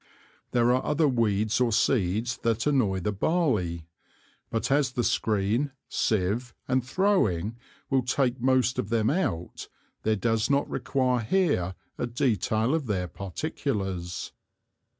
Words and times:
There 0.49 0.73
are 0.73 0.83
other 0.83 1.07
Weeds 1.07 1.61
or 1.61 1.71
Seeds 1.71 2.37
that 2.37 2.65
annoy 2.65 3.01
the 3.01 3.11
Barley; 3.11 3.85
but 4.49 4.71
as 4.71 4.93
the 4.93 5.03
Screen, 5.03 5.73
Sieve 5.89 6.55
and 6.67 6.83
throwing 6.83 7.55
will 7.91 8.01
take 8.01 8.41
most 8.41 8.79
of 8.79 8.89
them 8.89 9.11
out, 9.11 9.67
there 10.01 10.15
does 10.15 10.49
not 10.49 10.67
require 10.67 11.19
here 11.23 11.75
a 11.99 12.07
Detail 12.07 12.73
of 12.73 12.87
their 12.87 13.07
Particulars. 13.07 14.31